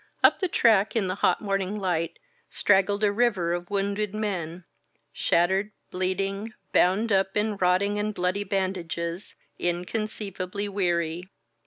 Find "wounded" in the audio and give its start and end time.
3.69-4.15